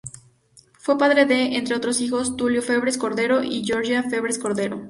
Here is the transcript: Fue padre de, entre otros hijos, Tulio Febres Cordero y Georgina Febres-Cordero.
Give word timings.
Fue 0.79 0.97
padre 0.97 1.27
de, 1.27 1.57
entre 1.57 1.75
otros 1.75 2.01
hijos, 2.01 2.35
Tulio 2.35 2.63
Febres 2.63 2.97
Cordero 2.97 3.43
y 3.43 3.63
Georgina 3.63 4.01
Febres-Cordero. 4.01 4.79